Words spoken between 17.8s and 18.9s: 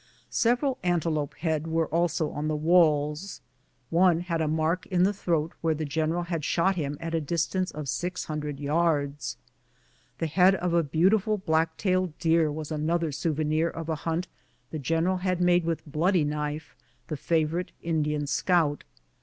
Indian scout.